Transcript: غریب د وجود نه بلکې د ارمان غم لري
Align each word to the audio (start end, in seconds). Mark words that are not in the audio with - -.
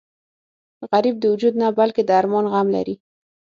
غریب 0.89 1.15
د 1.19 1.25
وجود 1.33 1.53
نه 1.61 1.67
بلکې 1.79 2.01
د 2.05 2.09
ارمان 2.19 2.45
غم 2.51 2.67
لري 2.75 2.95